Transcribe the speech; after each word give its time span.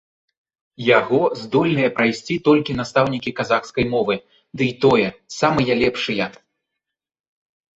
Яго 0.99 1.19
здольныя 1.41 1.89
прайсці 1.99 2.37
толькі 2.47 2.77
настаўнікі 2.79 3.35
казахскай 3.41 3.85
мовы, 3.93 4.15
дый 4.63 4.71
тое 4.87 5.07
самыя 5.39 5.73
лепшыя. 5.83 6.25